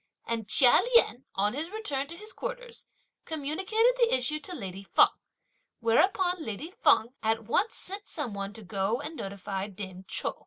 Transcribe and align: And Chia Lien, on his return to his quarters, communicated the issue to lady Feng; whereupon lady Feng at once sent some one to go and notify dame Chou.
And 0.25 0.47
Chia 0.49 0.79
Lien, 0.95 1.25
on 1.35 1.53
his 1.53 1.69
return 1.69 2.07
to 2.07 2.17
his 2.17 2.33
quarters, 2.33 2.87
communicated 3.23 3.93
the 3.99 4.11
issue 4.15 4.39
to 4.39 4.55
lady 4.55 4.81
Feng; 4.81 5.09
whereupon 5.79 6.43
lady 6.43 6.71
Feng 6.71 7.13
at 7.21 7.43
once 7.45 7.75
sent 7.75 8.07
some 8.07 8.33
one 8.33 8.51
to 8.53 8.63
go 8.63 8.99
and 8.99 9.15
notify 9.15 9.67
dame 9.67 10.05
Chou. 10.07 10.33